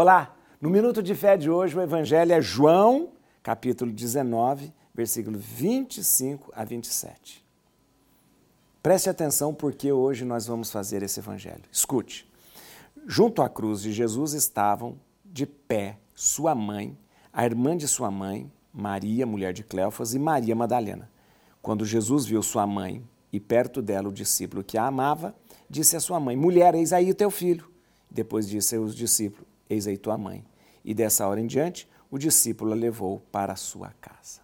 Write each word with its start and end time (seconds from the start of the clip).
Olá! 0.00 0.32
No 0.60 0.70
Minuto 0.70 1.02
de 1.02 1.12
Fé 1.12 1.36
de 1.36 1.50
hoje, 1.50 1.76
o 1.76 1.82
Evangelho 1.82 2.32
é 2.32 2.40
João, 2.40 3.08
capítulo 3.42 3.90
19, 3.90 4.72
versículo 4.94 5.36
25 5.36 6.52
a 6.54 6.62
27. 6.62 7.44
Preste 8.80 9.10
atenção 9.10 9.52
porque 9.52 9.90
hoje 9.90 10.24
nós 10.24 10.46
vamos 10.46 10.70
fazer 10.70 11.02
esse 11.02 11.18
Evangelho. 11.18 11.64
Escute. 11.72 12.30
Junto 13.08 13.42
à 13.42 13.48
cruz 13.48 13.82
de 13.82 13.90
Jesus 13.90 14.34
estavam 14.34 14.94
de 15.24 15.44
pé 15.44 15.98
sua 16.14 16.54
mãe, 16.54 16.96
a 17.32 17.44
irmã 17.44 17.76
de 17.76 17.88
sua 17.88 18.08
mãe, 18.08 18.48
Maria, 18.72 19.26
mulher 19.26 19.52
de 19.52 19.64
Cleofas, 19.64 20.14
e 20.14 20.18
Maria 20.20 20.54
Madalena. 20.54 21.10
Quando 21.60 21.84
Jesus 21.84 22.24
viu 22.24 22.40
sua 22.40 22.68
mãe 22.68 23.02
e 23.32 23.40
perto 23.40 23.82
dela 23.82 24.08
o 24.08 24.12
discípulo 24.12 24.62
que 24.62 24.78
a 24.78 24.86
amava, 24.86 25.34
disse 25.68 25.96
à 25.96 26.00
sua 26.00 26.20
mãe: 26.20 26.36
Mulher, 26.36 26.76
eis 26.76 26.92
aí 26.92 27.10
o 27.10 27.16
teu 27.16 27.32
filho. 27.32 27.68
Depois 28.08 28.48
disse 28.48 28.76
aos 28.76 28.94
discípulos: 28.94 29.57
Eis 29.68 29.86
aí 29.86 29.96
tua 29.96 30.16
mãe. 30.16 30.44
E 30.84 30.94
dessa 30.94 31.26
hora 31.26 31.40
em 31.40 31.46
diante, 31.46 31.88
o 32.10 32.18
discípulo 32.18 32.72
a 32.72 32.74
levou 32.74 33.20
para 33.30 33.52
a 33.52 33.56
sua 33.56 33.92
casa. 34.00 34.40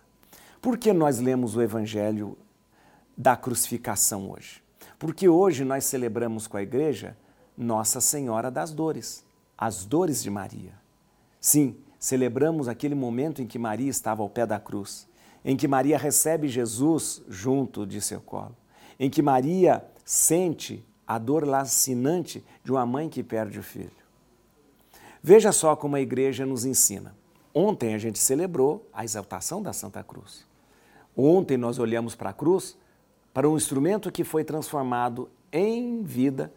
Por 0.61 0.79
que 0.79 0.93
nós 0.93 1.19
lemos 1.19 1.57
o 1.57 1.63
evangelho 1.63 2.37
da 3.17 3.37
crucificação 3.37 4.31
hoje? 4.31 4.63
Porque 4.99 5.29
hoje 5.29 5.65
nós 5.65 5.85
celebramos 5.85 6.47
com 6.47 6.57
a 6.57 6.63
igreja 6.63 7.17
Nossa 7.57 8.01
Senhora 8.01 8.51
das 8.51 8.73
Dores, 8.73 9.25
as 9.57 9.85
dores 9.85 10.23
de 10.23 10.31
Maria. 10.31 10.73
Sim, 11.41 11.77
celebramos 11.99 12.69
aquele 12.69 12.95
momento 12.95 13.43
em 13.43 13.47
que 13.47 13.59
Maria 13.59 13.91
estava 13.91 14.23
ao 14.23 14.31
pé 14.31 14.47
da 14.47 14.59
cruz, 14.59 15.07
em 15.45 15.57
que 15.57 15.69
Maria 15.69 15.99
recebe 15.99 16.49
Jesus 16.49 17.23
junto 17.29 17.87
de 17.87 18.01
seu 18.01 18.21
colo, 18.21 18.57
em 18.99 19.11
que 19.11 19.21
Maria 19.21 19.85
sente 20.05 20.85
a 21.07 21.19
dor 21.19 21.47
lacinante 21.47 22.45
de 22.63 22.73
uma 22.73 22.87
mãe 22.87 23.09
que 23.09 23.23
perde 23.23 23.59
o 23.59 23.63
filho. 23.63 24.04
Veja 25.27 25.53
só 25.53 25.75
como 25.75 25.97
a 25.97 26.03
igreja 26.03 26.45
nos 26.45 26.67
ensina. 26.67 27.17
Ontem 27.55 27.95
a 27.95 27.99
gente 27.99 28.19
celebrou 28.19 28.87
a 28.93 29.05
exaltação 29.05 29.63
da 29.63 29.73
Santa 29.73 30.03
Cruz. 30.03 30.47
Ontem 31.17 31.57
nós 31.57 31.79
olhamos 31.79 32.15
para 32.15 32.29
a 32.29 32.33
cruz, 32.35 32.77
para 33.33 33.49
um 33.49 33.57
instrumento 33.57 34.13
que 34.13 34.23
foi 34.23 34.45
transformado 34.45 35.31
em 35.51 36.03
vida, 36.03 36.53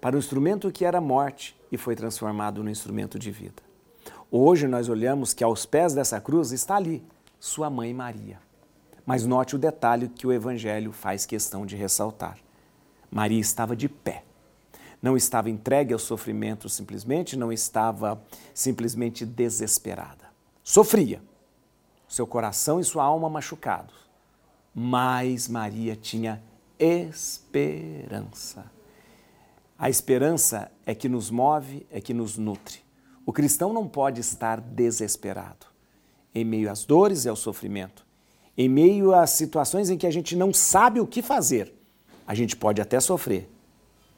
para 0.00 0.16
um 0.16 0.18
instrumento 0.18 0.72
que 0.72 0.82
era 0.82 0.98
morte 0.98 1.54
e 1.70 1.76
foi 1.76 1.94
transformado 1.94 2.64
no 2.64 2.70
instrumento 2.70 3.18
de 3.18 3.30
vida. 3.30 3.62
Hoje 4.30 4.66
nós 4.66 4.88
olhamos 4.88 5.34
que 5.34 5.44
aos 5.44 5.66
pés 5.66 5.92
dessa 5.92 6.18
cruz 6.18 6.52
está 6.52 6.76
ali 6.76 7.04
sua 7.38 7.68
mãe 7.68 7.92
Maria. 7.92 8.38
Mas 9.04 9.26
note 9.26 9.56
o 9.56 9.58
detalhe 9.58 10.08
que 10.08 10.26
o 10.26 10.32
Evangelho 10.32 10.90
faz 10.90 11.26
questão 11.26 11.66
de 11.66 11.76
ressaltar. 11.76 12.38
Maria 13.10 13.40
estava 13.40 13.76
de 13.76 13.90
pé. 13.90 14.24
Não 15.04 15.18
estava 15.18 15.50
entregue 15.50 15.92
ao 15.92 15.98
sofrimento 15.98 16.66
simplesmente, 16.66 17.36
não 17.36 17.52
estava 17.52 18.18
simplesmente 18.54 19.26
desesperada. 19.26 20.30
Sofria, 20.62 21.20
seu 22.08 22.26
coração 22.26 22.80
e 22.80 22.84
sua 22.84 23.04
alma 23.04 23.28
machucados. 23.28 23.94
Mas 24.74 25.46
Maria 25.46 25.94
tinha 25.94 26.42
esperança. 26.78 28.64
A 29.78 29.90
esperança 29.90 30.72
é 30.86 30.94
que 30.94 31.06
nos 31.06 31.30
move, 31.30 31.86
é 31.90 32.00
que 32.00 32.14
nos 32.14 32.38
nutre. 32.38 32.78
O 33.26 33.32
cristão 33.32 33.74
não 33.74 33.86
pode 33.86 34.22
estar 34.22 34.58
desesperado. 34.58 35.66
Em 36.34 36.46
meio 36.46 36.70
às 36.70 36.86
dores 36.86 37.26
e 37.26 37.28
ao 37.28 37.36
sofrimento, 37.36 38.06
em 38.56 38.70
meio 38.70 39.14
às 39.14 39.28
situações 39.28 39.90
em 39.90 39.98
que 39.98 40.06
a 40.06 40.10
gente 40.10 40.34
não 40.34 40.50
sabe 40.50 40.98
o 40.98 41.06
que 41.06 41.20
fazer, 41.20 41.74
a 42.26 42.34
gente 42.34 42.56
pode 42.56 42.80
até 42.80 42.98
sofrer, 43.00 43.50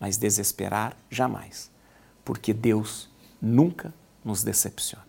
mas 0.00 0.16
desesperar 0.16 0.96
jamais, 1.10 1.70
porque 2.24 2.52
Deus 2.52 3.08
nunca 3.40 3.92
nos 4.24 4.42
decepciona. 4.42 5.06